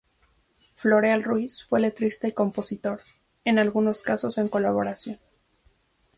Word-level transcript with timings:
Floreal 0.73 1.21
Ruiz 1.23 1.63
fue 1.63 1.79
letrista 1.79 2.27
y 2.27 2.31
compositor, 2.31 3.01
en 3.45 3.59
algunos 3.59 4.01
casos 4.01 4.39
en 4.39 4.47
colaboración. 4.49 5.19